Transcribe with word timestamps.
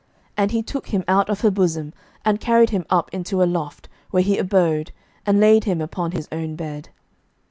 And 0.35 0.49
he 0.49 0.63
took 0.63 0.87
him 0.87 1.03
out 1.07 1.29
of 1.29 1.41
her 1.41 1.51
bosom, 1.51 1.93
and 2.25 2.39
carried 2.41 2.71
him 2.71 2.87
up 2.89 3.13
into 3.13 3.43
a 3.43 3.45
loft, 3.45 3.87
where 4.09 4.23
he 4.23 4.39
abode, 4.39 4.91
and 5.27 5.39
laid 5.39 5.65
him 5.65 5.79
upon 5.79 6.13
his 6.13 6.27
own 6.31 6.55
bed. 6.55 6.89